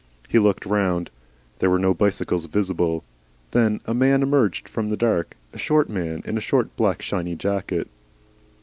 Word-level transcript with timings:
He 0.27 0.39
looked 0.39 0.65
round. 0.65 1.11
There 1.59 1.69
were 1.69 1.77
no 1.77 1.93
bicycles 1.93 2.45
visible. 2.47 3.03
Then 3.51 3.81
a 3.85 3.93
man 3.93 4.23
emerged 4.23 4.67
from 4.67 4.89
the 4.89 4.97
dark, 4.97 5.35
a 5.53 5.59
short 5.59 5.89
man 5.91 6.23
in 6.25 6.39
a 6.39 6.41
short, 6.41 6.75
black, 6.75 7.03
shiny 7.03 7.35
jacket. 7.35 7.87